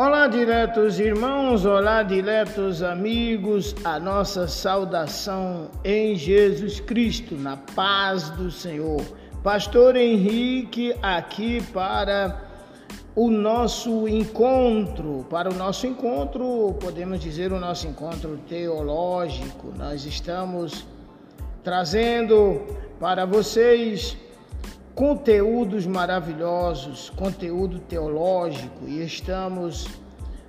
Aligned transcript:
Olá, 0.00 0.28
diretos 0.28 1.00
irmãos, 1.00 1.64
olá, 1.64 2.04
diretos 2.04 2.84
amigos, 2.84 3.74
a 3.82 3.98
nossa 3.98 4.46
saudação 4.46 5.72
em 5.82 6.14
Jesus 6.14 6.78
Cristo, 6.78 7.34
na 7.34 7.56
paz 7.56 8.30
do 8.30 8.48
Senhor. 8.48 9.02
Pastor 9.42 9.96
Henrique 9.96 10.94
aqui 11.02 11.60
para 11.72 12.40
o 13.16 13.28
nosso 13.28 14.06
encontro, 14.06 15.26
para 15.28 15.50
o 15.52 15.54
nosso 15.56 15.84
encontro, 15.84 16.76
podemos 16.78 17.18
dizer 17.18 17.50
o 17.50 17.58
nosso 17.58 17.88
encontro 17.88 18.38
teológico. 18.48 19.74
Nós 19.76 20.04
estamos 20.06 20.86
trazendo 21.64 22.62
para 23.00 23.26
vocês 23.26 24.16
conteúdos 24.98 25.86
maravilhosos, 25.86 27.08
conteúdo 27.10 27.78
teológico 27.78 28.84
e 28.84 29.00
estamos 29.00 29.86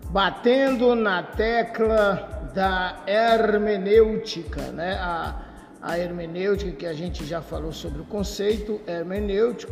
batendo 0.10 0.96
na 0.96 1.22
tecla 1.22 2.50
da 2.56 2.98
hermenêutica, 3.06 4.72
né? 4.72 4.94
A, 5.00 5.36
a 5.80 6.00
hermenêutica 6.00 6.72
que 6.72 6.88
a 6.88 6.94
gente 6.94 7.24
já 7.26 7.44
falou 7.44 7.72
sobre 7.72 8.02
o 8.02 8.06
conceito 8.06 8.82
hermenêutico 8.88 9.72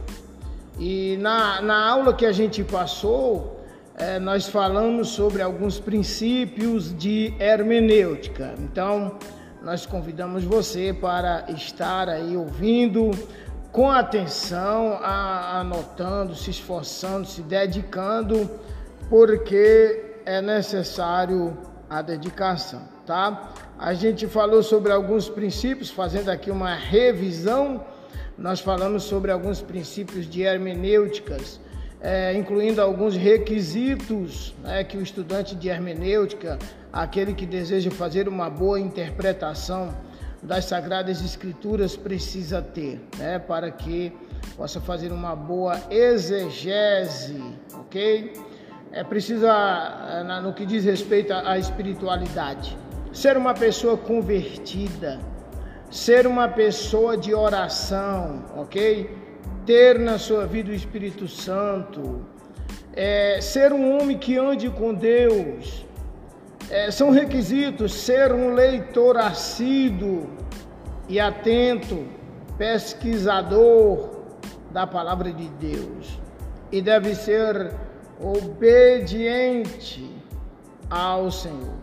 e 0.78 1.18
na, 1.20 1.60
na 1.60 1.90
aula 1.90 2.14
que 2.14 2.28
a 2.28 2.32
gente 2.32 2.64
passou 2.64 3.60
é, 3.96 4.20
nós 4.20 4.48
falamos 4.48 5.08
sobre 5.08 5.42
alguns 5.42 5.80
princípios 5.80 6.96
de 6.96 7.34
hermenêutica. 7.40 8.54
Então 8.60 9.18
nós 9.64 9.88
convidamos 9.88 10.44
você 10.44 10.94
para 10.94 11.46
estar 11.50 12.08
aí 12.10 12.38
ouvindo 12.38 13.10
com 13.72 13.92
atenção, 13.92 15.00
anotando, 15.04 16.36
se 16.36 16.50
esforçando, 16.50 17.28
se 17.28 17.42
dedicando, 17.42 18.50
porque 19.10 20.04
é 20.26 20.42
necessário 20.42 21.58
a 21.90 22.02
dedicação, 22.02 22.82
tá? 23.06 23.54
A 23.80 23.94
gente 23.94 24.28
falou 24.28 24.64
sobre 24.64 24.92
alguns 24.92 25.30
princípios, 25.30 25.90
fazendo 25.90 26.30
aqui 26.30 26.50
uma 26.50 26.74
revisão. 26.74 27.86
Nós 28.38 28.60
falamos 28.60 29.04
sobre 29.04 29.32
alguns 29.32 29.62
princípios 29.62 30.28
de 30.28 30.42
hermenêuticas, 30.42 31.60
é, 32.02 32.34
incluindo 32.34 32.82
alguns 32.82 33.16
requisitos 33.16 34.56
né, 34.64 34.84
que 34.84 34.98
o 34.98 35.02
estudante 35.02 35.56
de 35.56 35.70
hermenêutica, 35.70 36.58
aquele 36.92 37.34
que 37.34 37.46
deseja 37.46 37.90
fazer 37.92 38.28
uma 38.28 38.50
boa 38.50 38.80
interpretação 38.80 39.94
das 40.42 40.66
Sagradas 40.66 41.22
Escrituras 41.24 41.96
precisa 41.96 42.62
ter, 42.62 43.02
né, 43.18 43.40
para 43.40 43.72
que 43.72 44.14
possa 44.56 44.80
fazer 44.80 45.12
uma 45.12 45.36
boa 45.36 45.80
exegese, 45.90 47.42
ok? 47.74 48.34
É 48.92 49.04
precisa, 49.04 49.52
eh, 50.10 50.42
no 50.42 50.54
que 50.54 50.66
diz 50.66 50.86
respeito 50.86 51.34
à 51.34 51.58
espiritualidade, 51.58 52.78
ser 53.12 53.36
uma 53.36 53.54
pessoa 53.54 53.98
convertida, 53.98 55.20
ser 55.90 56.28
uma 56.28 56.48
pessoa 56.48 57.18
de 57.18 57.34
oração, 57.34 58.46
ok? 58.56 59.10
Ter 59.66 60.00
na 60.00 60.18
sua 60.18 60.46
vida 60.46 60.72
o 60.72 60.74
Espírito 60.74 61.28
Santo, 61.28 62.26
é, 62.94 63.40
ser 63.42 63.74
um 63.74 63.98
homem 63.98 64.18
que 64.18 64.38
ande 64.38 64.70
com 64.70 64.94
Deus, 64.94 65.86
é, 66.70 66.92
são 66.92 67.12
requisitos 67.12 67.94
ser 67.94 68.34
um 68.34 68.54
leitor 68.54 69.18
assíduo 69.18 70.30
e 71.08 71.20
atento, 71.20 72.06
pesquisador 72.58 74.18
da 74.72 74.86
palavra 74.86 75.32
de 75.32 75.48
Deus 75.50 76.20
e 76.72 76.82
deve 76.82 77.16
ser 77.16 77.74
obediente 78.20 80.14
ao 80.90 81.32
Senhor. 81.32 81.76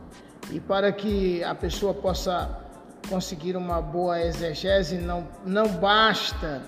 E 0.51 0.61
para 0.61 0.93
que 0.93 1.43
a 1.43 1.55
pessoa 1.55 1.95
possa 1.95 2.61
conseguir 3.09 3.57
uma 3.57 3.81
boa 3.81 4.21
exegese, 4.21 4.97
não, 4.97 5.27
não 5.45 5.67
basta 5.69 6.63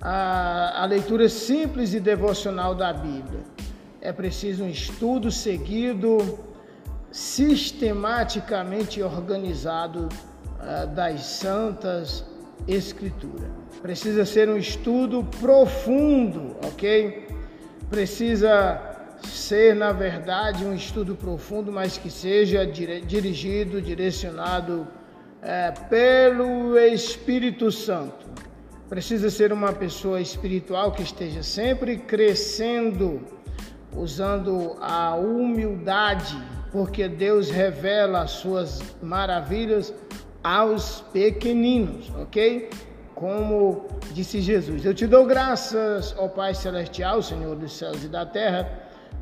a, 0.00 0.82
a 0.82 0.84
leitura 0.84 1.28
simples 1.28 1.94
e 1.94 2.00
devocional 2.00 2.74
da 2.74 2.92
Bíblia. 2.92 3.40
É 4.00 4.12
preciso 4.12 4.64
um 4.64 4.68
estudo 4.68 5.30
seguido 5.30 6.45
sistematicamente 7.10 9.02
organizado 9.02 10.08
uh, 10.08 10.86
das 10.94 11.22
Santas 11.22 12.24
Escrituras. 12.66 13.50
Precisa 13.80 14.24
ser 14.24 14.48
um 14.48 14.56
estudo 14.56 15.24
profundo, 15.40 16.56
ok? 16.64 17.28
Precisa 17.88 18.80
ser, 19.22 19.74
na 19.74 19.92
verdade, 19.92 20.64
um 20.64 20.74
estudo 20.74 21.14
profundo, 21.14 21.70
mas 21.70 21.96
que 21.96 22.10
seja 22.10 22.66
dirigido, 22.66 23.80
direcionado 23.80 24.86
uh, 25.42 25.88
pelo 25.88 26.78
Espírito 26.78 27.70
Santo. 27.70 28.26
Precisa 28.88 29.30
ser 29.30 29.52
uma 29.52 29.72
pessoa 29.72 30.20
espiritual 30.20 30.92
que 30.92 31.02
esteja 31.02 31.42
sempre 31.42 31.98
crescendo, 31.98 33.20
usando 33.92 34.76
a 34.80 35.14
humildade 35.16 36.36
porque 36.70 37.08
Deus 37.08 37.50
revela 37.50 38.22
as 38.22 38.32
suas 38.32 38.82
maravilhas 39.02 39.92
aos 40.42 41.00
pequeninos, 41.12 42.10
ok? 42.20 42.70
Como 43.14 43.86
disse 44.12 44.40
Jesus: 44.40 44.84
Eu 44.84 44.94
te 44.94 45.06
dou 45.06 45.24
graças, 45.26 46.14
ó 46.18 46.28
Pai 46.28 46.54
Celestial, 46.54 47.22
Senhor 47.22 47.56
dos 47.56 47.76
céus 47.76 48.04
e 48.04 48.08
da 48.08 48.26
terra, 48.26 48.70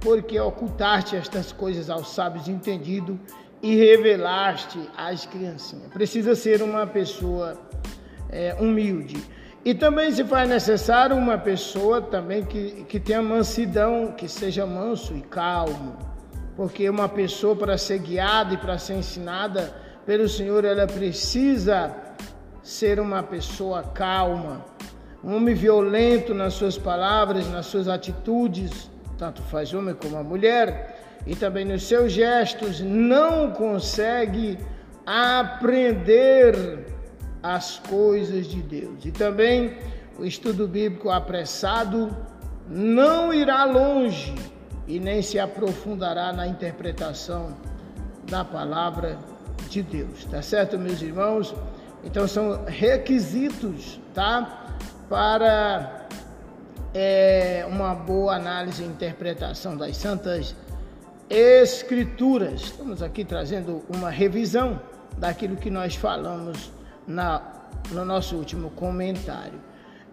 porque 0.00 0.38
ocultaste 0.38 1.16
estas 1.16 1.52
coisas 1.52 1.88
aos 1.88 2.12
sábios 2.12 2.48
entendidos 2.48 3.16
e 3.62 3.76
revelaste 3.76 4.78
às 4.96 5.24
criancinhas. 5.24 5.92
Precisa 5.92 6.34
ser 6.34 6.60
uma 6.60 6.86
pessoa 6.86 7.56
é, 8.28 8.54
humilde. 8.60 9.22
E 9.64 9.72
também 9.72 10.12
se 10.12 10.24
faz 10.24 10.46
necessário 10.46 11.16
uma 11.16 11.38
pessoa 11.38 12.02
também 12.02 12.44
que, 12.44 12.84
que 12.84 13.00
tenha 13.00 13.22
mansidão, 13.22 14.12
que 14.12 14.28
seja 14.28 14.66
manso 14.66 15.16
e 15.16 15.22
calmo 15.22 16.13
porque 16.56 16.88
uma 16.88 17.08
pessoa 17.08 17.56
para 17.56 17.76
ser 17.76 17.98
guiada 17.98 18.54
e 18.54 18.56
para 18.56 18.78
ser 18.78 18.94
ensinada 18.94 19.74
pelo 20.06 20.28
Senhor, 20.28 20.64
ela 20.64 20.86
precisa 20.86 21.94
ser 22.62 23.00
uma 23.00 23.22
pessoa 23.22 23.82
calma. 23.82 24.64
Um 25.22 25.36
homem 25.36 25.54
violento 25.54 26.34
nas 26.34 26.54
suas 26.54 26.76
palavras, 26.76 27.48
nas 27.50 27.66
suas 27.66 27.88
atitudes, 27.88 28.90
tanto 29.18 29.42
faz 29.42 29.72
homem 29.72 29.94
como 29.94 30.16
a 30.16 30.22
mulher, 30.22 31.22
e 31.26 31.34
também 31.34 31.64
nos 31.64 31.84
seus 31.84 32.12
gestos, 32.12 32.80
não 32.80 33.50
consegue 33.50 34.58
aprender 35.06 36.86
as 37.42 37.78
coisas 37.78 38.46
de 38.46 38.60
Deus. 38.62 39.04
E 39.04 39.10
também 39.10 39.78
o 40.18 40.24
estudo 40.24 40.68
bíblico 40.68 41.10
apressado 41.10 42.14
não 42.68 43.32
irá 43.32 43.64
longe 43.64 44.34
e 44.86 44.98
nem 44.98 45.22
se 45.22 45.38
aprofundará 45.38 46.32
na 46.32 46.46
interpretação 46.46 47.56
da 48.28 48.44
palavra 48.44 49.18
de 49.68 49.82
Deus. 49.82 50.24
Tá 50.26 50.42
certo, 50.42 50.78
meus 50.78 51.00
irmãos? 51.00 51.54
Então 52.02 52.28
são 52.28 52.64
requisitos, 52.66 53.98
tá? 54.12 54.66
Para 55.08 56.06
é, 56.92 57.66
uma 57.68 57.94
boa 57.94 58.36
análise 58.36 58.82
e 58.82 58.86
interpretação 58.86 59.76
das 59.76 59.96
santas 59.96 60.54
escrituras. 61.28 62.62
Estamos 62.62 63.02
aqui 63.02 63.24
trazendo 63.24 63.82
uma 63.88 64.10
revisão 64.10 64.80
daquilo 65.16 65.56
que 65.56 65.70
nós 65.70 65.94
falamos 65.94 66.70
na, 67.06 67.42
no 67.90 68.04
nosso 68.04 68.36
último 68.36 68.70
comentário. 68.70 69.58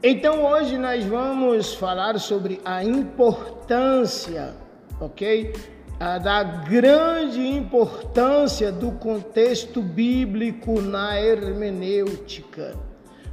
Então 0.04 0.44
hoje 0.46 0.78
nós 0.78 1.06
vamos 1.06 1.76
falar 1.76 2.20
sobre 2.20 2.60
a 2.66 2.84
importância, 2.84 4.56
ok? 5.02 5.54
Da 6.24 6.42
grande 6.44 7.46
importância 7.46 8.72
do 8.72 8.92
contexto 8.94 9.82
bíblico 9.82 10.82
na 10.82 11.20
hermenêutica. 11.20 12.76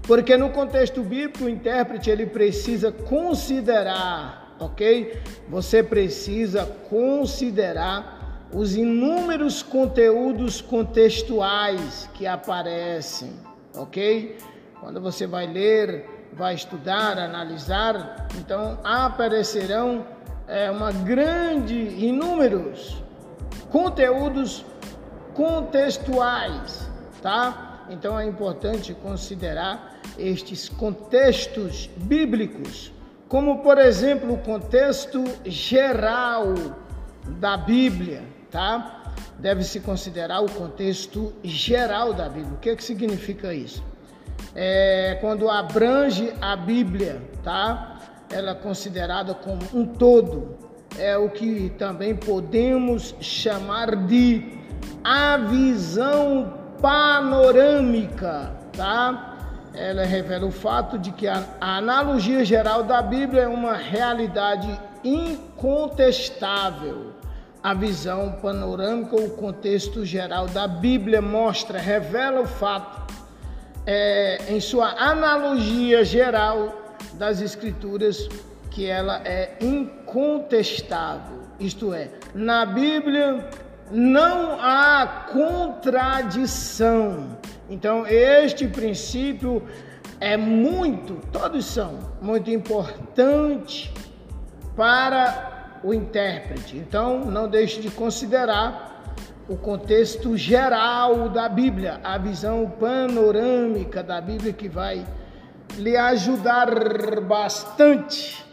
Porque 0.02 0.36
no 0.36 0.50
contexto 0.50 1.02
bíblico 1.02 1.44
o 1.44 1.48
intérprete 1.48 2.10
ele 2.10 2.26
precisa 2.26 2.92
considerar, 2.92 4.56
ok? 4.58 5.18
Você 5.48 5.82
precisa 5.82 6.66
considerar 6.90 8.48
os 8.52 8.74
inúmeros 8.74 9.62
conteúdos 9.62 10.60
contextuais 10.60 12.08
que 12.14 12.26
aparecem, 12.26 13.32
ok? 13.74 14.36
Quando 14.80 15.00
você 15.00 15.26
vai 15.26 15.46
ler 15.46 16.18
vai 16.32 16.54
estudar, 16.54 17.18
analisar, 17.18 18.28
então 18.38 18.78
aparecerão 18.84 20.06
é, 20.48 20.70
uma 20.70 20.90
grande, 20.90 21.74
inúmeros 21.74 23.02
conteúdos 23.70 24.64
contextuais, 25.34 26.90
tá? 27.22 27.84
Então 27.90 28.18
é 28.18 28.26
importante 28.26 28.94
considerar 28.94 30.00
estes 30.18 30.68
contextos 30.68 31.88
bíblicos, 31.96 32.92
como 33.28 33.62
por 33.62 33.78
exemplo 33.78 34.34
o 34.34 34.38
contexto 34.38 35.22
geral 35.44 36.54
da 37.38 37.56
Bíblia, 37.56 38.22
tá? 38.50 39.14
Deve 39.38 39.62
se 39.62 39.80
considerar 39.80 40.40
o 40.40 40.50
contexto 40.50 41.32
geral 41.44 42.12
da 42.12 42.28
Bíblia. 42.28 42.54
O 42.54 42.58
que, 42.58 42.74
que 42.74 42.82
significa 42.82 43.52
isso? 43.54 43.84
É 44.54 45.18
quando 45.20 45.48
abrange 45.48 46.32
a 46.40 46.56
Bíblia, 46.56 47.22
tá? 47.44 47.97
Ela 48.30 48.50
é 48.50 48.54
considerada 48.54 49.34
como 49.34 49.60
um 49.72 49.86
todo. 49.86 50.56
É 50.98 51.16
o 51.16 51.30
que 51.30 51.70
também 51.78 52.14
podemos 52.14 53.14
chamar 53.20 53.94
de 54.06 54.58
a 55.02 55.36
visão 55.36 56.52
panorâmica, 56.80 58.52
tá? 58.76 59.36
Ela 59.74 60.04
revela 60.04 60.46
o 60.46 60.50
fato 60.50 60.98
de 60.98 61.12
que 61.12 61.28
a, 61.28 61.44
analogia 61.60 62.44
geral 62.44 62.82
da 62.82 63.00
Bíblia 63.00 63.42
é 63.42 63.48
uma 63.48 63.74
realidade 63.74 64.68
incontestável. 65.04 67.12
A 67.62 67.74
visão 67.74 68.32
panorâmica, 68.42 69.14
o 69.16 69.30
contexto 69.30 70.04
geral 70.04 70.46
da 70.46 70.66
Bíblia 70.66 71.22
mostra, 71.22 71.78
revela 71.78 72.40
o 72.40 72.46
fato, 72.46 73.14
é, 73.86 74.38
em 74.48 74.60
sua 74.60 74.88
analogia 74.98 76.04
geral 76.04 76.77
das 77.18 77.40
Escrituras, 77.40 78.28
que 78.70 78.86
ela 78.86 79.20
é 79.24 79.56
incontestável. 79.60 81.42
Isto 81.58 81.92
é, 81.92 82.08
na 82.34 82.64
Bíblia 82.64 83.48
não 83.90 84.60
há 84.60 85.26
contradição. 85.32 87.36
Então, 87.68 88.06
este 88.06 88.68
princípio 88.68 89.62
é 90.20 90.36
muito, 90.36 91.14
todos 91.32 91.66
são 91.66 91.98
muito 92.22 92.50
importante 92.50 93.92
para 94.76 95.80
o 95.82 95.92
intérprete. 95.92 96.76
Então, 96.76 97.24
não 97.24 97.48
deixe 97.48 97.80
de 97.80 97.90
considerar 97.90 99.16
o 99.48 99.56
contexto 99.56 100.36
geral 100.36 101.28
da 101.28 101.48
Bíblia, 101.48 102.00
a 102.04 102.18
visão 102.18 102.70
panorâmica 102.78 104.02
da 104.02 104.20
Bíblia 104.20 104.52
que 104.52 104.68
vai 104.68 105.04
lhe 105.78 105.96
ajudar 105.96 106.68
bastante. 107.22 108.44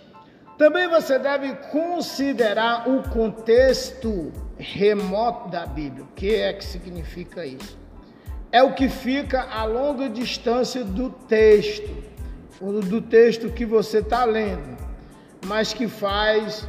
Também 0.57 0.88
você 0.88 1.19
deve 1.19 1.54
considerar 1.72 2.88
o 2.89 3.04
contexto 3.10 4.31
remoto 4.57 5.50
da 5.50 5.66
Bíblia. 5.66 6.04
O 6.06 6.16
que 6.16 6.36
é 6.36 6.54
que 6.54 6.63
significa 6.63 7.45
isso? 7.45 7.77
É 8.51 8.63
o 8.63 8.74
que 8.74 8.88
fica 8.88 9.42
a 9.42 9.66
longa 9.66 10.07
distância 10.07 10.83
do 10.83 11.10
texto, 11.10 11.92
do 12.62 13.01
texto 13.01 13.50
que 13.50 13.66
você 13.66 13.98
está 13.98 14.24
lendo 14.24 14.86
mas 15.45 15.74
que 15.74 15.88
faz 15.88 16.68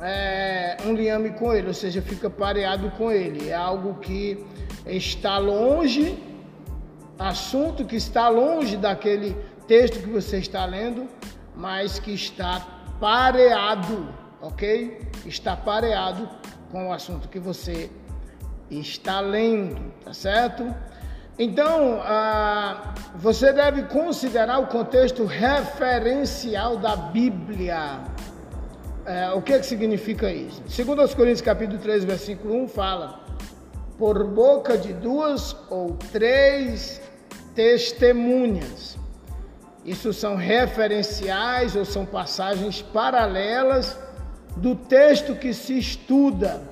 é, 0.00 0.76
um 0.84 0.94
liame 0.94 1.30
com 1.30 1.52
ele, 1.52 1.68
ou 1.68 1.74
seja, 1.74 2.00
fica 2.02 2.28
pareado 2.28 2.90
com 2.92 3.10
ele. 3.10 3.48
É 3.48 3.54
algo 3.54 3.94
que 3.94 4.44
está 4.86 5.38
longe, 5.38 6.18
assunto 7.18 7.84
que 7.84 7.96
está 7.96 8.28
longe 8.28 8.76
daquele 8.76 9.36
texto 9.70 10.00
que 10.00 10.08
você 10.08 10.38
está 10.38 10.66
lendo, 10.66 11.06
mas 11.54 12.00
que 12.00 12.12
está 12.12 12.66
pareado, 12.98 14.12
ok? 14.42 15.00
Está 15.24 15.54
pareado 15.54 16.28
com 16.72 16.88
o 16.88 16.92
assunto 16.92 17.28
que 17.28 17.38
você 17.38 17.88
está 18.68 19.20
lendo, 19.20 19.92
tá 20.04 20.12
certo? 20.12 20.74
Então, 21.38 22.00
ah, 22.02 22.92
você 23.14 23.52
deve 23.52 23.84
considerar 23.84 24.58
o 24.58 24.66
contexto 24.66 25.24
referencial 25.24 26.76
da 26.76 26.96
Bíblia. 26.96 28.00
É, 29.06 29.30
o 29.30 29.40
que, 29.40 29.56
que 29.56 29.66
significa 29.66 30.32
isso? 30.32 30.60
Segundo 30.68 31.00
aos 31.00 31.14
Coríntios 31.14 31.42
capítulo 31.42 31.78
3, 31.78 32.02
versículo 32.02 32.64
1, 32.64 32.66
fala, 32.66 33.20
por 33.96 34.26
boca 34.26 34.76
de 34.76 34.92
duas 34.92 35.56
ou 35.70 35.96
três 36.10 37.00
testemunhas. 37.54 38.98
Isso 39.84 40.12
são 40.12 40.36
referenciais 40.36 41.74
ou 41.74 41.84
são 41.84 42.04
passagens 42.04 42.82
paralelas 42.82 43.98
do 44.56 44.74
texto 44.74 45.34
que 45.34 45.54
se 45.54 45.78
estuda. 45.78 46.62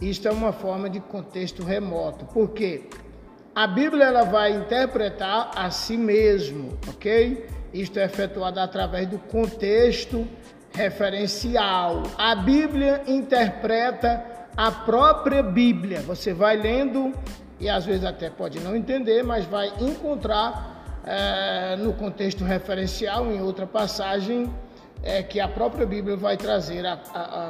Isto 0.00 0.28
é 0.28 0.30
uma 0.30 0.52
forma 0.52 0.90
de 0.90 1.00
contexto 1.00 1.62
remoto. 1.62 2.26
Por 2.26 2.50
quê? 2.50 2.88
A 3.54 3.66
Bíblia 3.66 4.04
ela 4.04 4.24
vai 4.24 4.52
interpretar 4.52 5.50
a 5.56 5.70
si 5.70 5.96
mesmo, 5.96 6.78
ok? 6.86 7.46
Isto 7.72 7.98
é 7.98 8.04
efetuado 8.04 8.60
através 8.60 9.08
do 9.08 9.18
contexto 9.18 10.28
referencial. 10.72 12.02
A 12.18 12.34
Bíblia 12.34 13.02
interpreta 13.06 14.22
a 14.54 14.70
própria 14.70 15.42
Bíblia. 15.42 16.00
Você 16.02 16.34
vai 16.34 16.56
lendo 16.56 17.14
e 17.58 17.70
às 17.70 17.86
vezes 17.86 18.04
até 18.04 18.28
pode 18.28 18.60
não 18.60 18.76
entender, 18.76 19.22
mas 19.22 19.46
vai 19.46 19.72
encontrar 19.80 20.75
é, 21.06 21.76
no 21.76 21.92
contexto 21.92 22.44
referencial, 22.44 23.30
em 23.30 23.40
outra 23.40 23.66
passagem, 23.66 24.52
é, 25.02 25.22
que 25.22 25.38
a 25.38 25.46
própria 25.46 25.86
Bíblia 25.86 26.16
vai 26.16 26.36
trazer 26.36 26.84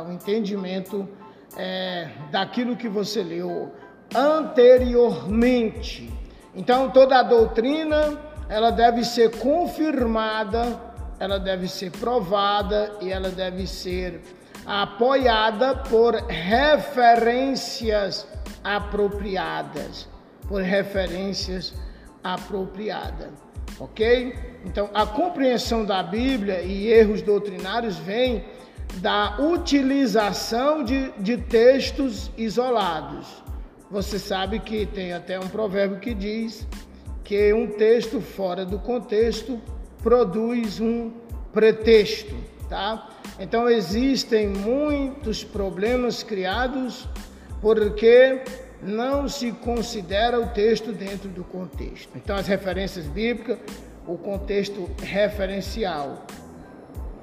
o 0.06 0.12
entendimento 0.12 1.08
é, 1.56 2.08
daquilo 2.31 2.76
que 2.76 2.88
você 2.88 3.23
leu 3.23 3.73
anteriormente. 4.14 6.12
Então 6.55 6.91
toda 6.91 7.19
a 7.19 7.23
doutrina 7.23 8.19
ela 8.49 8.70
deve 8.70 9.05
ser 9.05 9.38
confirmada, 9.38 10.81
ela 11.19 11.38
deve 11.38 11.67
ser 11.67 11.91
provada 11.93 12.93
e 13.00 13.11
ela 13.11 13.31
deve 13.31 13.67
ser 13.67 14.20
apoiada 14.64 15.76
por 15.76 16.14
referências 16.14 18.26
apropriadas, 18.62 20.08
por 20.49 20.62
referências 20.62 21.75
apropriadas, 22.23 23.31
ok? 23.78 24.34
Então 24.64 24.90
a 24.94 25.06
compreensão 25.06 25.84
da 25.84 26.02
Bíblia 26.02 26.62
e 26.62 26.88
erros 26.88 27.23
doutrinários 27.23 27.96
vem 27.96 28.44
da 28.96 29.38
utilização 29.38 30.82
de, 30.82 31.11
de 31.19 31.37
textos 31.37 32.31
isolados. 32.37 33.26
Você 33.90 34.19
sabe 34.19 34.58
que 34.58 34.87
tem 34.87 35.12
até 35.12 35.38
um 35.38 35.49
provérbio 35.49 35.99
que 35.99 36.14
diz 36.14 36.67
que 37.23 37.52
um 37.52 37.67
texto 37.67 38.20
fora 38.20 38.64
do 38.64 38.78
contexto 38.78 39.61
produz 40.02 40.81
um 40.81 41.12
pretexto, 41.52 42.34
tá? 42.69 43.08
Então 43.39 43.69
existem 43.69 44.48
muitos 44.48 45.44
problemas 45.44 46.22
criados 46.22 47.08
porque 47.60 48.43
não 48.86 49.28
se 49.28 49.52
considera 49.52 50.40
o 50.40 50.48
texto 50.48 50.93
dentro 50.93 51.28
do 51.28 51.44
contexto. 51.44 52.10
Então 52.14 52.36
as 52.36 52.46
referências 52.46 53.06
bíblicas, 53.06 53.58
o 54.06 54.16
contexto 54.16 54.88
referencial, 55.02 56.24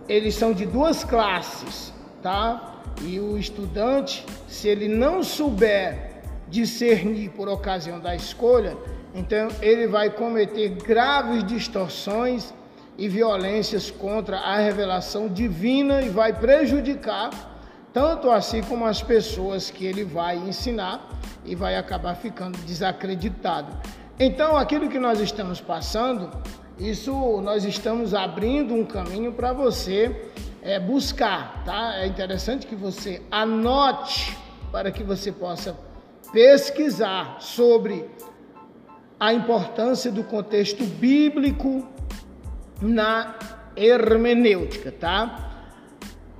eles 0.08 0.36
são 0.36 0.54
de 0.54 0.66
duas 0.66 1.04
classes, 1.04 1.94
tá? 2.22 2.82
E 3.02 3.20
o 3.20 3.38
estudante, 3.38 4.26
se 4.48 4.68
ele 4.68 4.88
não 4.88 5.24
souber 5.24 6.12
discernir 6.50 7.32
por 7.32 7.48
ocasião 7.48 8.00
da 8.00 8.16
escolha, 8.16 8.78
então 9.16 9.48
ele 9.62 9.88
vai 9.88 10.10
cometer 10.10 10.70
graves 10.70 11.44
distorções 11.44 12.54
e 12.98 13.08
violências 13.08 13.90
contra 13.90 14.38
a 14.38 14.58
revelação 14.58 15.28
divina 15.28 16.02
e 16.02 16.10
vai 16.10 16.34
prejudicar 16.34 17.32
tanto 17.94 18.32
assim 18.32 18.62
como 18.64 18.86
as 18.86 19.04
pessoas 19.04 19.70
que 19.70 19.86
ele 19.86 20.04
vai 20.04 20.36
ensinar 20.36 21.08
e 21.46 21.56
vai 21.56 21.76
acabar 21.76 22.16
ficando 22.16 22.58
desacreditado. 22.60 23.76
Então, 24.20 24.56
aquilo 24.56 24.90
que 24.90 25.00
nós 25.00 25.20
estamos 25.20 25.60
passando, 25.60 26.30
isso 26.78 27.42
nós 27.42 27.66
estamos 27.66 28.14
abrindo 28.14 28.74
um 28.74 28.86
caminho 28.86 29.34
para 29.34 29.54
você 29.54 30.30
é, 30.62 30.80
buscar, 30.80 31.64
tá? 31.66 31.96
É 31.98 32.08
interessante 32.08 32.66
que 32.66 32.76
você 32.76 33.22
anote 33.30 34.38
para 34.72 34.92
que 34.92 35.04
você 35.04 35.32
possa 35.32 35.76
pesquisar 36.32 37.38
sobre 37.40 38.10
a 39.20 39.34
importância 39.34 40.12
do 40.12 40.24
contexto 40.24 40.84
bíblico 40.84 41.88
na 42.82 43.36
hermenêutica, 43.76 44.92
tá? 44.92 45.52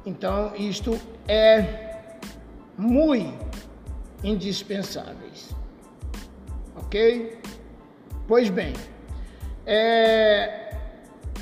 Então, 0.06 0.54
isto 0.56 1.00
é 1.28 2.18
muito 2.78 3.43
indispensáveis. 4.24 5.56
Ok? 6.76 7.38
Pois 8.28 8.50
bem, 8.50 8.74
é, 9.66 10.76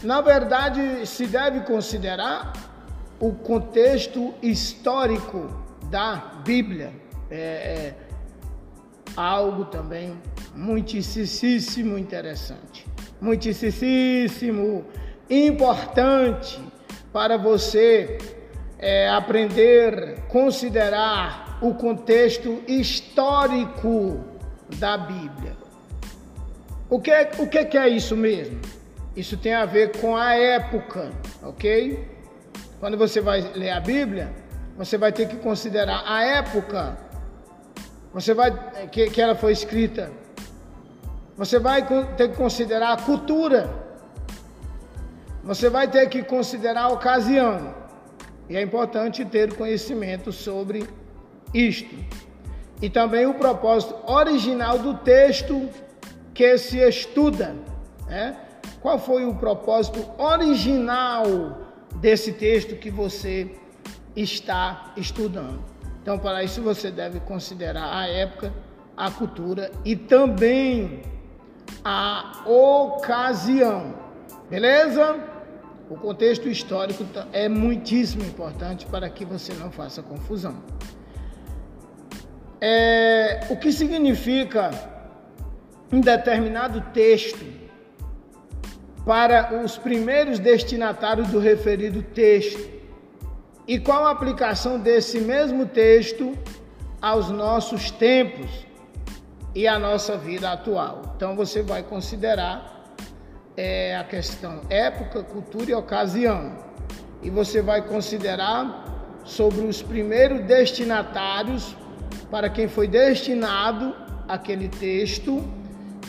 na 0.04 0.22
verdade, 0.22 1.06
se 1.06 1.28
deve 1.28 1.62
considerar 1.62 2.54
o 3.20 3.34
contexto 3.34 4.34
histórico 4.42 5.48
da 5.90 6.42
Bíblia. 6.44 6.92
É, 7.30 7.36
é, 7.38 7.96
algo 9.16 9.66
também 9.66 10.18
muitíssimo 10.56 11.98
interessante, 11.98 12.86
muitíssimo 13.20 14.86
importante 15.30 16.62
para 17.12 17.38
você 17.38 18.18
é, 18.78 19.10
aprender, 19.10 20.24
considerar 20.28 21.51
o 21.62 21.74
contexto 21.74 22.62
histórico 22.68 24.20
da 24.78 24.98
Bíblia. 24.98 25.56
O 26.90 27.00
que, 27.00 27.12
é, 27.12 27.32
o 27.38 27.48
que 27.48 27.78
é 27.78 27.88
isso 27.88 28.18
mesmo? 28.18 28.60
Isso 29.16 29.38
tem 29.38 29.54
a 29.54 29.66
ver 29.66 29.98
com 30.00 30.18
a 30.18 30.34
época, 30.36 31.12
ok? 31.44 32.08
Quando 32.80 32.98
você 32.98 33.22
vai 33.22 33.42
ler 33.54 33.70
a 33.70 33.80
Bíblia, 33.80 34.34
você 34.78 34.98
vai 34.98 35.12
ter 35.12 35.28
que 35.28 35.38
considerar 35.38 36.04
a 36.06 36.24
época 36.24 36.98
você 38.14 38.34
vai 38.34 38.52
que, 38.90 39.10
que 39.10 39.22
ela 39.22 39.36
foi 39.36 39.54
escrita. 39.54 40.12
Você 41.38 41.58
vai 41.60 41.88
ter 42.16 42.30
que 42.30 42.36
considerar 42.36 42.92
a 42.94 42.98
cultura. 42.98 43.70
Você 45.44 45.70
vai 45.70 45.88
ter 45.88 46.08
que 46.10 46.22
considerar 46.22 46.84
a 46.84 46.90
ocasião. 46.90 47.74
E 48.50 48.58
é 48.58 48.62
importante 48.62 49.24
ter 49.24 49.56
conhecimento 49.56 50.32
sobre 50.32 50.88
isto. 51.54 51.96
E 52.82 52.90
também 52.90 53.26
o 53.26 53.36
propósito 53.36 53.96
original 54.08 54.80
do 54.80 54.96
texto 54.96 55.70
que 56.34 56.58
se 56.58 56.80
estuda. 56.80 57.56
Né? 58.08 58.36
Qual 58.82 58.98
foi 58.98 59.26
o 59.26 59.36
propósito 59.36 60.04
original 60.18 61.60
desse 61.96 62.34
texto 62.34 62.76
que 62.76 62.90
você 62.90 63.52
está 64.16 64.94
estudando? 64.98 65.64
Então, 66.02 66.18
para 66.18 66.44
isso, 66.44 66.62
você 66.62 66.90
deve 66.90 67.20
considerar 67.20 67.96
a 67.96 68.08
época, 68.08 68.52
a 68.98 69.12
cultura 69.12 69.72
e 69.86 69.96
também 69.96 71.04
a 71.86 72.42
ocasião. 72.46 73.94
Beleza? 74.50 75.20
O 75.90 75.96
contexto 75.96 76.48
histórico 76.50 77.06
é 77.32 77.48
muitíssimo 77.48 78.24
importante 78.24 78.86
para 78.88 79.10
que 79.10 79.24
você 79.26 79.54
não 79.54 79.72
faça 79.72 80.02
confusão. 80.02 80.56
É, 82.62 83.40
o 83.50 83.58
que 83.58 83.72
significa 83.72 84.70
um 85.92 86.00
determinado 86.00 86.80
texto 86.94 87.44
para 89.04 89.64
os 89.64 89.78
primeiros 89.78 90.38
destinatários 90.38 91.28
do 91.30 91.40
referido 91.40 92.04
texto 92.04 92.70
e 93.68 93.80
qual 93.80 94.06
a 94.06 94.12
aplicação 94.12 94.80
desse 94.80 95.20
mesmo 95.20 95.66
texto 95.66 96.38
aos 97.02 97.30
nossos 97.30 97.90
tempos 97.90 98.50
e 99.56 99.68
à 99.68 99.80
nossa 99.80 100.16
vida 100.16 100.52
atual. 100.52 101.14
Então 101.16 101.36
você 101.36 101.64
vai 101.64 101.82
considerar 101.82 102.72
é 103.58 103.96
a 103.96 104.04
questão 104.04 104.62
época, 104.70 105.24
cultura 105.24 105.72
e 105.72 105.74
ocasião. 105.74 106.58
E 107.22 107.30
você 107.30 107.62
vai 107.62 107.82
considerar 107.82 108.86
sobre 109.24 109.62
os 109.66 109.82
primeiros 109.82 110.42
destinatários, 110.46 111.76
para 112.32 112.50
quem 112.50 112.70
foi 112.70 112.88
destinado 112.88 113.94
aquele 114.28 114.70
texto 114.70 115.44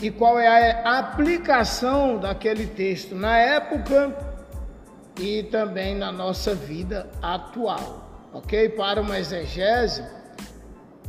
e 0.01 0.09
qual 0.09 0.39
é 0.39 0.47
a 0.47 0.99
aplicação 0.99 2.17
daquele 2.17 2.65
texto 2.65 3.13
na 3.13 3.37
época 3.37 4.15
e 5.19 5.43
também 5.43 5.95
na 5.95 6.11
nossa 6.11 6.55
vida 6.55 7.09
atual, 7.21 8.29
ok? 8.33 8.69
Para 8.69 9.01
uma 9.01 9.19
exegese, 9.19 10.03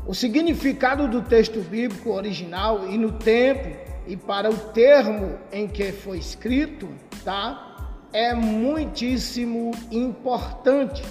o 0.06 0.14
significado 0.14 1.08
do 1.08 1.22
texto 1.22 1.60
bíblico 1.60 2.10
original 2.10 2.88
e 2.88 2.98
no 2.98 3.12
tempo 3.12 3.76
e 4.06 4.16
para 4.16 4.50
o 4.50 4.56
termo 4.56 5.38
em 5.50 5.66
que 5.66 5.92
foi 5.92 6.18
escrito, 6.18 6.88
tá? 7.24 8.00
É 8.12 8.34
muitíssimo 8.34 9.70
importante 9.90 11.02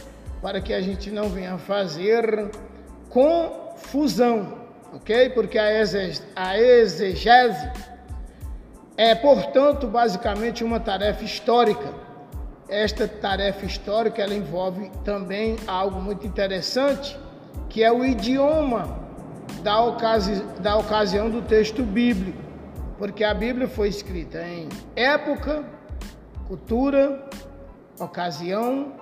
para 0.42 0.62
que 0.62 0.74
a 0.74 0.82
gente 0.82 1.10
não 1.10 1.30
venha 1.30 1.58
fazer 1.58 2.52
confusão, 3.84 4.58
ok? 4.94 5.30
Porque 5.30 5.60
a 5.60 6.58
exegese 6.58 7.72
é, 8.96 9.14
portanto, 9.16 9.88
basicamente 9.88 10.64
uma 10.64 10.80
tarefa 10.80 11.24
histórica. 11.24 11.94
Esta 12.70 13.08
tarefa 13.08 13.66
histórica 13.66 14.22
ela 14.22 14.34
envolve 14.34 14.90
também 15.04 15.58
algo 15.68 16.02
muito 16.02 16.26
interessante, 16.26 17.18
que 17.70 17.84
é 17.84 17.92
o 17.92 18.04
idioma 18.04 19.00
da, 19.62 19.82
ocasi 19.82 20.42
da 20.60 20.78
ocasião 20.78 21.30
do 21.30 21.42
texto 21.42 21.84
bíblico 21.84 22.44
porque 22.98 23.24
a 23.24 23.34
Bíblia 23.34 23.68
foi 23.68 23.90
escrita 23.90 24.42
em 24.48 24.70
época, 24.96 25.66
cultura, 26.48 27.28
ocasião 28.00 28.94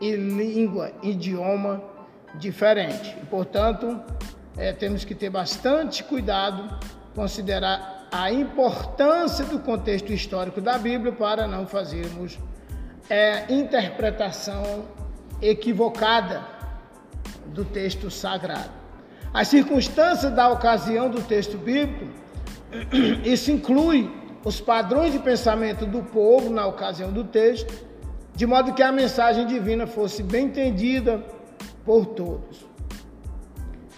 e 0.00 0.12
língua, 0.12 0.92
idioma 1.02 1.82
diferente. 2.34 3.16
Portanto, 3.28 4.00
é, 4.56 4.72
temos 4.72 5.04
que 5.04 5.14
ter 5.14 5.30
bastante 5.30 6.04
cuidado, 6.04 6.78
considerar 7.14 8.08
a 8.12 8.32
importância 8.32 9.44
do 9.44 9.58
contexto 9.58 10.12
histórico 10.12 10.60
da 10.60 10.76
Bíblia 10.76 11.12
para 11.12 11.46
não 11.46 11.66
fazermos 11.66 12.38
é, 13.08 13.52
interpretação 13.52 14.84
equivocada 15.40 16.44
do 17.46 17.64
texto 17.64 18.10
sagrado. 18.10 18.70
As 19.32 19.48
circunstâncias 19.48 20.32
da 20.32 20.48
ocasião 20.48 21.08
do 21.08 21.22
texto 21.22 21.56
bíblico 21.56 22.06
isso 23.24 23.50
inclui 23.50 24.10
os 24.44 24.60
padrões 24.60 25.12
de 25.12 25.18
pensamento 25.18 25.86
do 25.86 26.02
povo 26.02 26.50
na 26.50 26.66
ocasião 26.66 27.12
do 27.12 27.24
texto, 27.24 27.72
de 28.34 28.46
modo 28.46 28.72
que 28.72 28.82
a 28.82 28.90
mensagem 28.90 29.46
divina 29.46 29.86
fosse 29.86 30.22
bem 30.22 30.46
entendida 30.46 31.22
por 31.84 32.06
todos. 32.06 32.64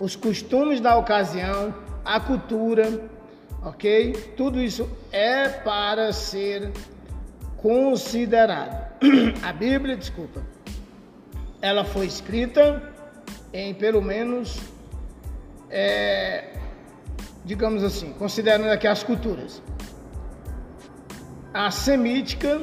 Os 0.01 0.17
costumes 0.17 0.81
da 0.81 0.97
ocasião, 0.97 1.75
a 2.05 2.19
cultura, 2.19 3.09
ok? 3.65 4.13
Tudo 4.37 4.61
isso 4.61 4.89
é 5.11 5.49
para 5.49 6.13
ser 6.13 6.73
considerado. 7.57 8.93
A 9.43 9.53
Bíblia, 9.53 9.97
desculpa, 9.97 10.43
ela 11.61 11.85
foi 11.85 12.07
escrita 12.07 12.83
em 13.53 13.73
pelo 13.75 14.03
menos 14.03 14.59
é, 15.71 16.53
digamos 17.45 17.83
assim, 17.83 18.13
considerando 18.13 18.71
aqui 18.71 18.87
as 18.87 19.03
culturas. 19.03 19.63
A 21.53 21.71
semítica, 21.71 22.61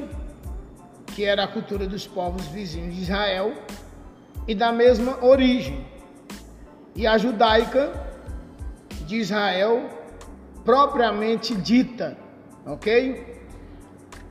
que 1.08 1.26
era 1.26 1.44
a 1.44 1.48
cultura 1.48 1.88
dos 1.88 2.08
povos 2.08 2.46
vizinhos 2.48 2.96
de 2.96 3.02
Israel, 3.02 3.54
e 4.48 4.56
da 4.56 4.72
mesma 4.72 5.24
origem. 5.24 5.86
E 6.96 7.06
a 7.06 7.18
judaica 7.18 7.92
de 9.06 9.18
Israel, 9.18 9.90
propriamente 10.64 11.56
dita, 11.56 12.18
ok? 12.66 13.42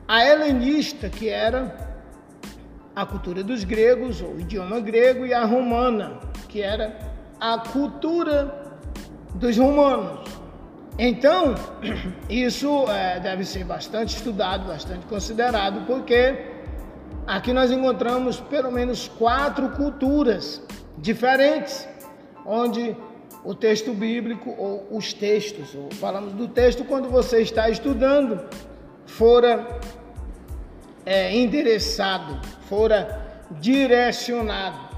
A 0.07 0.25
helenista, 0.25 1.09
que 1.09 1.29
era 1.29 1.89
a 2.95 3.05
cultura 3.05 3.43
dos 3.43 3.63
gregos, 3.63 4.21
ou 4.21 4.33
o 4.33 4.39
idioma 4.39 4.79
grego, 4.79 5.25
e 5.25 5.33
a 5.33 5.45
romana, 5.45 6.19
que 6.47 6.61
era 6.61 6.97
a 7.39 7.57
cultura 7.57 8.77
dos 9.35 9.57
romanos. 9.57 10.29
Então, 10.97 11.55
isso 12.29 12.85
é, 12.89 13.19
deve 13.19 13.45
ser 13.45 13.63
bastante 13.63 14.17
estudado, 14.17 14.67
bastante 14.67 15.05
considerado, 15.05 15.85
porque 15.85 16.48
aqui 17.29 17.53
nós 17.53 17.71
encontramos 17.71 18.39
pelo 18.39 18.71
menos 18.71 19.07
quatro 19.07 19.69
culturas 19.69 20.61
diferentes, 20.97 21.87
onde 22.43 22.95
o 23.43 23.53
texto 23.53 23.93
bíblico 23.93 24.53
ou 24.57 24.87
os 24.91 25.13
textos, 25.13 25.75
ou 25.75 25.89
falamos 25.93 26.33
do 26.33 26.47
texto 26.47 26.83
quando 26.83 27.07
você 27.07 27.41
está 27.41 27.69
estudando, 27.69 28.43
fora 29.05 29.79
é, 31.05 31.35
endereçado, 31.35 32.39
fora 32.67 32.99
direcionado. 33.51 34.89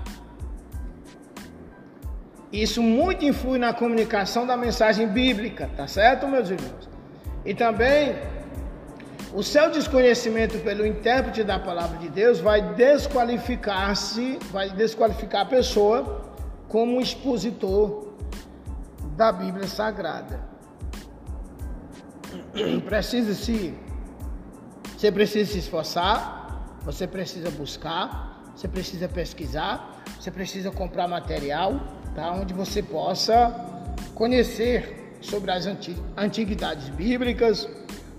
Isso 2.51 2.81
muito 2.81 3.25
influi 3.25 3.59
na 3.59 3.73
comunicação 3.73 4.47
da 4.47 4.55
mensagem 4.55 5.07
bíblica, 5.07 5.69
tá 5.75 5.85
certo, 5.85 6.27
meus 6.27 6.49
irmãos? 6.49 6.89
E 7.45 7.53
também 7.53 8.15
o 9.33 9.41
seu 9.41 9.71
desconhecimento 9.71 10.57
pelo 10.59 10.85
intérprete 10.85 11.43
da 11.43 11.57
palavra 11.57 11.97
de 11.97 12.09
Deus 12.09 12.39
vai 12.39 12.73
desqualificar-se, 12.75 14.37
vai 14.51 14.69
desqualificar 14.71 15.41
a 15.41 15.45
pessoa 15.45 16.21
como 16.67 16.99
expositor 16.99 18.13
da 19.15 19.31
Bíblia 19.31 19.67
Sagrada. 19.67 20.39
Precisa 22.85 23.33
se 23.33 23.73
você 24.97 25.11
precisa 25.11 25.53
se 25.53 25.57
esforçar, 25.57 26.77
você 26.83 27.07
precisa 27.07 27.49
buscar, 27.49 28.51
você 28.55 28.67
precisa 28.67 29.09
pesquisar, 29.09 30.03
você 30.19 30.29
precisa 30.29 30.69
comprar 30.69 31.07
material, 31.07 31.79
tá? 32.13 32.31
onde 32.33 32.53
você 32.53 32.83
possa 32.83 33.49
conhecer 34.13 35.17
sobre 35.19 35.49
as 35.49 35.65
antiguidades 36.15 36.89
bíblicas, 36.89 37.67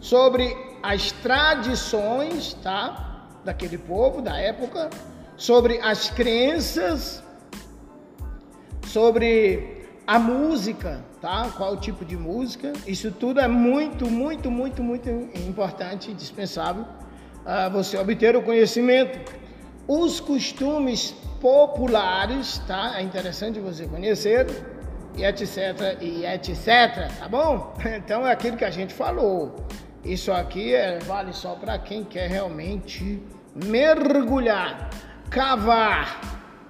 sobre 0.01 0.72
as 0.83 1.13
tradições 1.13 2.55
tá? 2.55 3.29
daquele 3.45 3.79
povo, 3.79 4.21
da 4.21 4.39
época, 4.39 4.91
sobre 5.37 5.79
as 5.81 6.11
crenças, 6.11 7.23
sobre 8.87 9.87
a 10.07 10.19
música, 10.19 11.05
tá? 11.21 11.51
Qual 11.57 11.77
tipo 11.77 12.05
de 12.05 12.17
música? 12.17 12.73
Isso 12.87 13.11
tudo 13.11 13.41
é 13.41 13.49
muito, 13.49 14.11
muito, 14.11 14.51
muito, 14.51 14.83
muito 14.83 15.09
importante 15.09 16.11
e 16.11 16.15
dispensável 16.15 16.85
uh, 16.85 17.71
você 17.71 17.97
obter 17.97 18.37
o 18.37 18.43
conhecimento. 18.43 19.33
Os 19.87 20.21
costumes 20.21 21.15
populares, 21.41 22.59
tá? 22.67 22.95
É 22.99 23.03
interessante 23.03 23.59
você 23.61 23.87
conhecer 23.87 24.47
e 25.17 25.25
etc 25.25 25.99
e 26.01 26.25
etc, 26.25 27.19
tá 27.19 27.29
bom? 27.29 27.75
Então 27.97 28.27
é 28.27 28.33
aquilo 28.33 28.57
que 28.57 28.65
a 28.65 28.71
gente 28.71 28.95
falou. 28.95 29.57
Isso 30.05 30.33
aqui 30.33 30.75
é, 30.75 30.99
vale 30.99 31.33
só 31.33 31.55
para 31.55 31.79
quem 31.79 32.03
quer 32.03 32.29
realmente 32.29 33.23
mergulhar, 33.55 34.91
cavar 35.31 36.21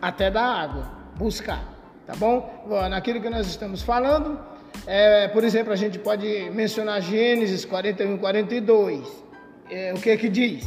até 0.02 0.30
da 0.30 0.42
água, 0.42 0.90
buscar, 1.16 1.64
tá 2.06 2.14
bom? 2.14 2.66
Naquilo 2.90 3.22
que 3.22 3.30
nós 3.30 3.46
estamos 3.46 3.80
falando, 3.80 4.38
é, 4.86 5.28
por 5.28 5.44
exemplo, 5.44 5.72
a 5.72 5.76
gente 5.76 5.98
pode 5.98 6.50
mencionar 6.50 7.00
Gênesis 7.00 7.64
41, 7.64 8.18
42. 8.18 9.08
É, 9.70 9.94
o 9.94 10.00
que 10.00 10.10
é 10.10 10.16
que 10.16 10.28
diz? 10.28 10.66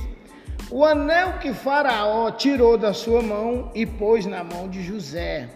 O 0.71 0.83
anel 0.83 1.33
que 1.33 1.53
Faraó 1.53 2.31
tirou 2.31 2.79
da 2.79 2.93
sua 2.93 3.21
mão 3.21 3.71
e 3.75 3.85
pôs 3.85 4.25
na 4.25 4.43
mão 4.43 4.67
de 4.67 4.81
José. 4.81 5.49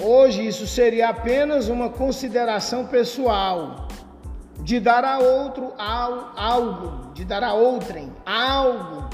Hoje 0.00 0.46
isso 0.46 0.66
seria 0.66 1.10
apenas 1.10 1.68
uma 1.68 1.90
consideração 1.90 2.86
pessoal 2.86 3.88
de 4.62 4.78
dar 4.78 5.04
a 5.04 5.18
outro 5.18 5.72
algo, 5.76 7.12
de 7.14 7.24
dar 7.24 7.42
a 7.42 7.52
outrem 7.52 8.12
algo 8.24 9.10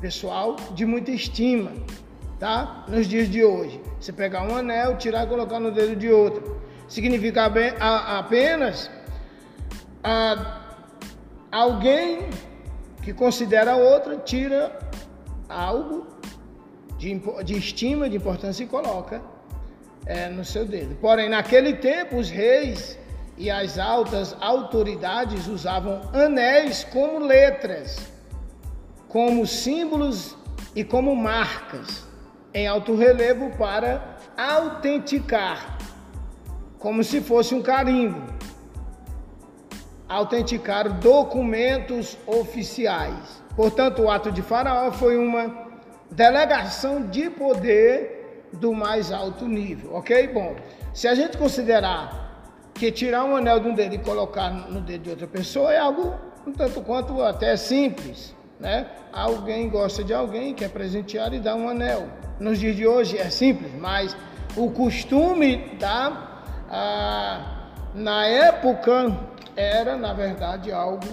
pessoal 0.00 0.56
de 0.72 0.86
muita 0.86 1.10
estima, 1.10 1.72
tá? 2.38 2.84
Nos 2.88 3.06
dias 3.08 3.28
de 3.28 3.42
hoje, 3.44 3.80
você 4.00 4.12
pegar 4.12 4.42
um 4.44 4.56
anel, 4.56 4.96
tirar 4.96 5.24
e 5.24 5.26
colocar 5.28 5.58
no 5.58 5.72
dedo 5.72 5.96
de 5.96 6.08
outro, 6.08 6.60
significa 6.86 7.50
apenas 8.18 8.88
a, 10.02 10.60
alguém 11.50 12.30
que 13.02 13.12
considera 13.12 13.72
a 13.72 13.76
outra 13.76 14.16
tira 14.16 14.78
algo 15.48 16.06
de, 16.96 17.20
de 17.44 17.58
estima, 17.58 18.08
de 18.08 18.16
importância 18.16 18.62
e 18.62 18.66
coloca 18.66 19.20
é, 20.06 20.28
no 20.28 20.44
seu 20.44 20.64
dedo. 20.64 20.94
Porém, 21.00 21.28
naquele 21.28 21.74
tempo, 21.74 22.16
os 22.16 22.30
reis 22.30 22.98
e 23.38 23.50
as 23.50 23.78
altas 23.78 24.36
autoridades 24.40 25.46
usavam 25.46 26.02
anéis 26.12 26.82
como 26.84 27.20
letras, 27.20 28.10
como 29.08 29.46
símbolos 29.46 30.36
e 30.74 30.82
como 30.82 31.14
marcas 31.14 32.04
em 32.52 32.66
alto 32.66 32.96
relevo 32.96 33.50
para 33.56 34.16
autenticar, 34.36 35.78
como 36.78 37.04
se 37.04 37.20
fosse 37.20 37.54
um 37.54 37.62
carimbo, 37.62 38.22
autenticar 40.08 40.98
documentos 40.98 42.18
oficiais. 42.26 43.42
Portanto, 43.54 44.02
o 44.02 44.10
ato 44.10 44.32
de 44.32 44.42
Faraó 44.42 44.90
foi 44.90 45.16
uma 45.16 45.68
delegação 46.10 47.06
de 47.06 47.30
poder 47.30 48.48
do 48.52 48.72
mais 48.72 49.12
alto 49.12 49.46
nível, 49.46 49.94
ok? 49.94 50.26
Bom, 50.28 50.56
se 50.94 51.06
a 51.06 51.14
gente 51.14 51.36
considerar 51.36 52.27
que 52.78 52.92
tirar 52.92 53.24
um 53.24 53.36
anel 53.36 53.60
de 53.60 53.68
um 53.68 53.74
dedo 53.74 53.94
e 53.94 53.98
colocar 53.98 54.50
no 54.50 54.80
dedo 54.80 55.02
de 55.02 55.10
outra 55.10 55.26
pessoa 55.26 55.72
é 55.72 55.78
algo 55.78 56.14
um 56.46 56.52
tanto 56.52 56.80
quanto 56.80 57.20
até 57.22 57.56
simples, 57.56 58.34
né? 58.58 58.86
Alguém 59.12 59.68
gosta 59.68 60.04
de 60.04 60.14
alguém, 60.14 60.54
quer 60.54 60.70
presentear 60.70 61.34
e 61.34 61.40
dar 61.40 61.56
um 61.56 61.68
anel. 61.68 62.08
Nos 62.38 62.58
dias 62.58 62.76
de 62.76 62.86
hoje 62.86 63.18
é 63.18 63.28
simples, 63.30 63.72
mas 63.74 64.16
o 64.56 64.70
costume 64.70 65.76
da 65.78 66.26
na 67.94 68.26
época 68.26 69.16
era, 69.56 69.96
na 69.96 70.12
verdade, 70.12 70.70
algo 70.70 71.06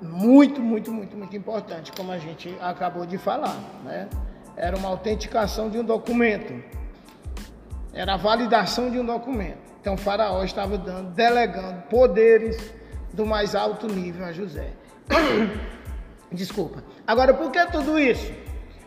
muito, 0.00 0.60
muito, 0.62 0.90
muito, 0.90 1.16
muito 1.16 1.36
importante, 1.36 1.92
como 1.92 2.10
a 2.10 2.18
gente 2.18 2.56
acabou 2.60 3.04
de 3.04 3.18
falar, 3.18 3.56
né? 3.84 4.08
era 4.56 4.76
uma 4.76 4.88
autenticação 4.88 5.68
de 5.68 5.78
um 5.78 5.84
documento, 5.84 6.62
era 7.92 8.14
a 8.14 8.16
validação 8.16 8.90
de 8.90 8.98
um 8.98 9.04
documento. 9.04 9.69
Então, 9.80 9.96
Faraó 9.96 10.44
estava 10.44 10.76
dando, 10.76 11.10
delegando 11.10 11.82
poderes 11.82 12.58
do 13.12 13.24
mais 13.24 13.54
alto 13.54 13.86
nível 13.86 14.24
a 14.24 14.32
José. 14.32 14.72
Desculpa. 16.30 16.84
Agora, 17.06 17.34
por 17.34 17.50
que 17.50 17.64
tudo 17.66 17.98
isso? 17.98 18.32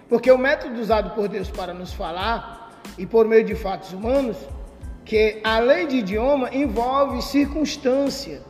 Porque 0.08 0.32
o 0.32 0.38
método 0.38 0.80
usado 0.80 1.12
por 1.12 1.28
Deus 1.28 1.50
para 1.50 1.74
nos 1.74 1.94
falar 1.94 2.72
e 2.98 3.06
por 3.06 3.28
meio 3.28 3.44
de 3.44 3.56
fatos 3.56 3.92
humanos, 3.92 4.38
que 5.04 5.42
além 5.44 5.88
de 5.88 5.98
idioma 5.98 6.50
envolve 6.54 7.22
circunstância, 7.22 8.42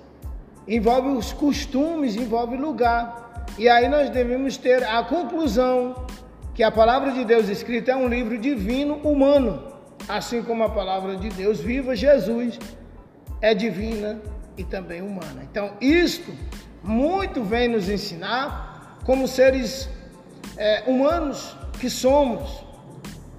envolve 0.68 1.10
os 1.10 1.34
costumes, 1.34 2.16
envolve 2.16 2.58
lugar. 2.58 3.46
E 3.58 3.68
aí 3.68 3.88
nós 3.88 4.10
devemos 4.10 4.58
ter 4.58 4.84
a 4.84 5.04
conclusão 5.04 6.06
que 6.54 6.62
a 6.62 6.72
palavra 6.72 7.12
de 7.12 7.26
Deus 7.26 7.50
escrita 7.50 7.92
é 7.92 7.96
um 7.96 8.08
livro 8.08 8.38
divino 8.38 8.96
humano, 8.98 9.73
assim 10.08 10.44
como 10.44 10.64
a 10.64 10.70
palavra 10.70 11.16
de 11.16 11.30
Deus 11.30 11.60
viva, 11.60 11.96
Jesus, 11.96 12.60
é 13.42 13.54
divina 13.54 14.22
e 14.58 14.64
também 14.64 15.02
humana. 15.02 15.44
Então, 15.44 15.74
isto 15.82 16.32
muito 16.84 17.44
vem 17.44 17.68
nos 17.68 17.90
ensinar 17.90 19.00
como 19.06 19.28
seres 19.28 19.90
é, 20.58 20.84
humanos 20.86 21.56
que 21.80 21.90
somos. 21.90 22.64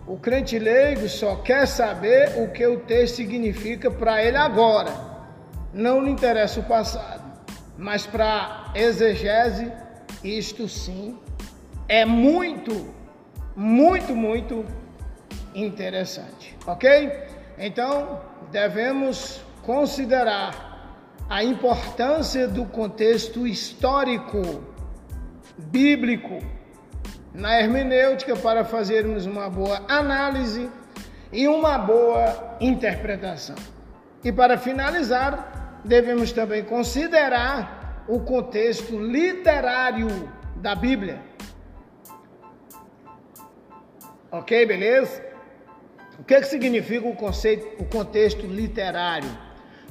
O 0.07 0.19
crente 0.19 0.59
leigo 0.59 1.09
só 1.09 1.37
quer 1.37 1.67
saber 1.67 2.43
o 2.43 2.51
que 2.51 2.67
o 2.67 2.81
texto 2.81 3.17
significa 3.17 3.91
para 3.91 4.23
ele 4.23 4.37
agora. 4.37 4.93
Não 5.73 6.03
lhe 6.03 6.11
interessa 6.11 6.61
o 6.61 6.65
passado, 6.65 7.23
mas 7.79 8.07
para 8.07 8.71
exegese, 8.75 9.73
isto 10.23 10.69
sim 10.69 11.19
é 11.89 12.05
muito 12.05 12.95
muito, 13.57 14.17
muito 14.17 14.65
interessante, 15.55 16.57
ok? 16.67 17.13
Então, 17.59 18.21
devemos 18.51 19.41
considerar 19.63 20.99
a 21.29 21.43
importância 21.43 22.47
do 22.47 22.67
contexto 22.67 23.47
histórico, 23.47 24.63
bíblico, 25.57 26.41
na 27.33 27.59
hermenêutica 27.59 28.37
para 28.37 28.65
fazermos 28.65 29.27
uma 29.27 29.49
boa 29.49 29.83
análise 29.89 30.71
e 31.33 31.49
uma 31.49 31.79
boa 31.79 32.57
interpretação. 32.61 33.57
E 34.23 34.31
para 34.31 34.59
finalizar, 34.59 35.81
devemos 35.85 36.33
também 36.33 36.65
considerar 36.65 38.05
o 38.07 38.21
contexto 38.21 38.99
literário 38.99 40.09
da 40.57 40.75
Bíblia 40.75 41.35
Ok, 44.37 44.67
beleza? 44.67 45.23
O 46.19 46.25
que, 46.25 46.41
que 46.41 46.47
significa 46.47 47.07
o 47.09 47.17
conceito, 47.17 47.83
o 47.83 47.87
contexto 47.87 48.47
literário? 48.47 49.31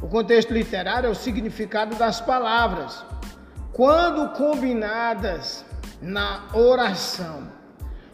O 0.01 0.07
contexto 0.07 0.53
literário 0.53 1.07
é 1.07 1.09
o 1.09 1.15
significado 1.15 1.95
das 1.95 2.21
palavras. 2.21 3.03
Quando 3.71 4.29
combinadas 4.37 5.65
na 6.03 6.43
oração. 6.53 7.47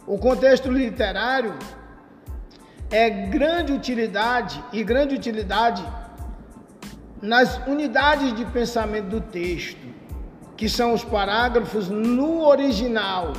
O 0.05 0.17
contexto 0.17 0.71
literário 0.71 1.57
é 2.91 3.09
grande 3.09 3.73
utilidade 3.73 4.63
e 4.71 4.83
grande 4.83 5.15
utilidade 5.15 5.85
nas 7.21 7.57
unidades 7.67 8.33
de 8.35 8.45
pensamento 8.45 9.07
do 9.07 9.21
texto, 9.21 9.85
que 10.55 10.69
são 10.69 10.93
os 10.93 11.03
parágrafos 11.03 11.89
no 11.89 12.45
original 12.45 13.33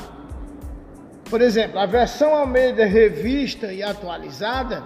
por 1.31 1.41
exemplo, 1.41 1.79
a 1.79 1.87
versão 1.87 2.35
Almeida 2.35 2.85
revista 2.85 3.73
e 3.73 3.83
atualizada 3.83 4.83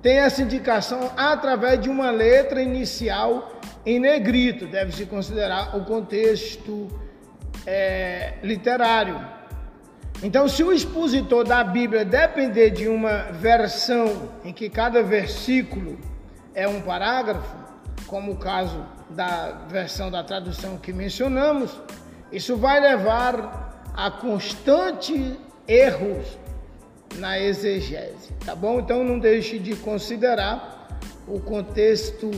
tem 0.00 0.16
essa 0.18 0.42
indicação 0.42 1.10
através 1.14 1.80
de 1.80 1.90
uma 1.90 2.10
letra 2.10 2.62
inicial 2.62 3.60
em 3.84 4.00
negrito, 4.00 4.66
deve-se 4.66 5.04
considerar 5.04 5.76
o 5.76 5.84
contexto 5.84 6.88
é, 7.66 8.34
literário. 8.42 9.20
Então, 10.22 10.48
se 10.48 10.62
o 10.64 10.72
expositor 10.72 11.44
da 11.44 11.62
Bíblia 11.62 12.02
depender 12.02 12.70
de 12.70 12.88
uma 12.88 13.32
versão 13.32 14.30
em 14.42 14.54
que 14.54 14.70
cada 14.70 15.02
versículo 15.02 15.98
é 16.54 16.66
um 16.66 16.80
parágrafo, 16.80 17.56
como 18.06 18.32
o 18.32 18.36
caso 18.36 18.86
da 19.10 19.66
versão 19.68 20.10
da 20.10 20.24
tradução 20.24 20.78
que 20.78 20.94
mencionamos, 20.94 21.78
isso 22.32 22.56
vai 22.56 22.80
levar 22.80 23.90
a 23.94 24.10
constante 24.10 25.38
erros 25.66 26.38
na 27.16 27.38
exegese, 27.38 28.32
tá 28.44 28.54
bom? 28.54 28.80
Então 28.80 29.04
não 29.04 29.18
deixe 29.18 29.58
de 29.58 29.76
considerar 29.76 30.88
o 31.26 31.40
contexto 31.40 32.30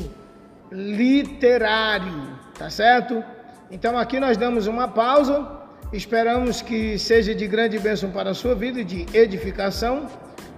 literário, 0.71 2.39
tá 2.59 2.69
certo? 2.69 3.25
Então 3.71 3.99
aqui 3.99 4.21
nós 4.21 4.37
damos 4.37 4.67
uma 4.67 4.89
pausa 4.89 5.57
Esperamos 5.93 6.61
que 6.61 6.99
seja 6.99 7.33
de 7.33 7.47
grande 7.47 7.79
bênção 7.79 8.11
para 8.11 8.31
a 8.31 8.35
sua 8.35 8.57
vida 8.57 8.83
de 8.85 9.07
edificação. 9.15 10.09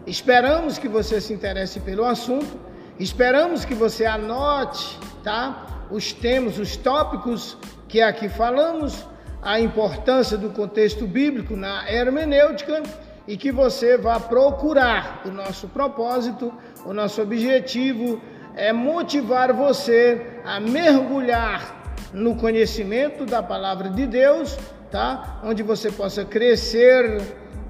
Esperamos 0.07 0.79
que 0.79 0.89
você 0.89 1.21
se 1.21 1.35
interesse 1.35 1.81
pelo 1.81 2.05
assunto. 2.05 2.59
Esperamos 2.99 3.65
que 3.65 3.75
você 3.75 4.07
anote, 4.07 4.99
tá? 5.23 5.87
Os 5.91 6.15
temas, 6.15 6.59
os 6.59 6.77
tópicos 6.77 7.59
que 7.87 8.01
aqui 8.01 8.29
falamos, 8.29 9.05
a 9.43 9.61
importância 9.61 10.37
do 10.37 10.51
contexto 10.51 11.07
bíblico 11.07 11.57
na 11.57 11.91
hermenêutica 11.91 12.83
e 13.27 13.37
que 13.37 13.53
você 13.53 13.97
vá 13.97 14.19
procurar 14.19 15.23
o 15.25 15.31
nosso 15.31 15.69
propósito, 15.69 16.53
o 16.85 16.93
nosso 16.93 17.21
objetivo 17.23 18.21
é 18.55 18.73
motivar 18.73 19.53
você 19.53 20.41
a 20.45 20.59
mergulhar 20.59 21.95
no 22.13 22.37
conhecimento 22.37 23.27
da 23.27 23.43
palavra 23.43 23.91
de 23.91 24.07
Deus, 24.07 24.59
tá? 24.91 25.41
Onde 25.45 25.63
você 25.63 25.93
possa 25.93 26.25
crescer 26.25 27.21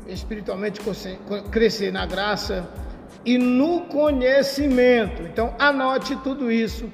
espiritualmente, 0.06 0.80
crescer 1.50 1.92
na 1.92 2.06
graça 2.06 2.66
e 3.24 3.36
no 3.36 3.82
conhecimento. 3.82 5.22
Então, 5.22 5.54
anote 5.58 6.16
tudo 6.16 6.50
isso 6.50 6.90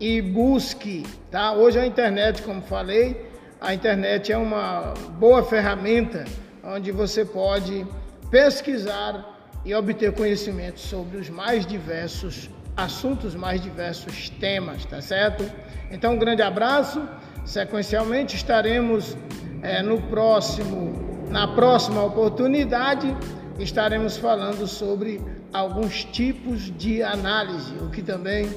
e 0.00 0.20
busque, 0.20 1.04
tá? 1.30 1.52
Hoje 1.52 1.78
a 1.78 1.86
internet, 1.86 2.42
como 2.42 2.62
falei, 2.62 3.29
a 3.60 3.74
internet 3.74 4.32
é 4.32 4.38
uma 4.38 4.94
boa 5.18 5.42
ferramenta 5.42 6.24
onde 6.64 6.90
você 6.90 7.24
pode 7.24 7.86
pesquisar 8.30 9.38
e 9.64 9.74
obter 9.74 10.12
conhecimento 10.12 10.80
sobre 10.80 11.18
os 11.18 11.28
mais 11.28 11.66
diversos 11.66 12.48
assuntos, 12.74 13.34
mais 13.34 13.60
diversos 13.60 14.30
temas, 14.30 14.84
tá 14.86 15.02
certo? 15.02 15.44
Então, 15.90 16.14
um 16.14 16.18
grande 16.18 16.40
abraço. 16.40 17.06
Sequencialmente 17.44 18.36
estaremos 18.36 19.16
é, 19.62 19.82
no 19.82 20.00
próximo, 20.02 21.26
na 21.28 21.48
próxima 21.48 22.02
oportunidade, 22.02 23.14
estaremos 23.58 24.16
falando 24.16 24.66
sobre 24.66 25.20
alguns 25.52 26.04
tipos 26.04 26.74
de 26.78 27.02
análise, 27.02 27.74
o 27.82 27.90
que 27.90 28.02
também 28.02 28.48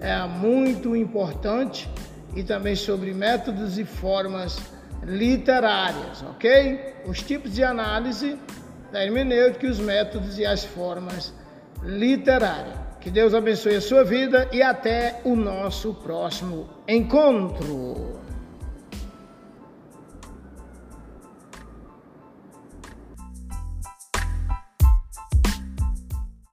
é 0.00 0.26
muito 0.26 0.94
importante, 0.94 1.88
e 2.34 2.42
também 2.42 2.74
sobre 2.74 3.12
métodos 3.12 3.78
e 3.78 3.84
formas 3.84 4.58
literárias, 5.02 6.22
ok? 6.22 6.94
Os 7.06 7.22
tipos 7.22 7.52
de 7.52 7.64
análise 7.64 8.38
da 8.92 9.04
hermenêutica, 9.04 9.66
os 9.66 9.78
métodos 9.78 10.38
e 10.38 10.46
as 10.46 10.64
formas 10.64 11.32
literárias. 11.82 12.78
Que 13.00 13.10
Deus 13.10 13.34
abençoe 13.34 13.76
a 13.76 13.80
sua 13.80 14.04
vida 14.04 14.48
e 14.52 14.62
até 14.62 15.20
o 15.24 15.34
nosso 15.34 15.92
próximo 15.94 16.68
encontro. 16.86 18.21